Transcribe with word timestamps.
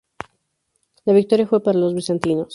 La 1.05 1.13
victoria 1.13 1.45
fue 1.45 1.61
para 1.61 1.77
los 1.77 1.93
bizantinos. 1.93 2.47